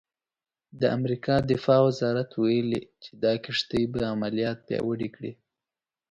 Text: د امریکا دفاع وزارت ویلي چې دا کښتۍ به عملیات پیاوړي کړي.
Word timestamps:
د 0.79 0.81
امریکا 0.97 1.35
دفاع 1.51 1.81
وزارت 1.87 2.29
ویلي 2.41 2.81
چې 3.03 3.11
دا 3.23 3.33
کښتۍ 3.43 3.83
به 3.93 4.01
عملیات 4.13 4.57
پیاوړي 4.67 5.09
کړي. 5.15 5.31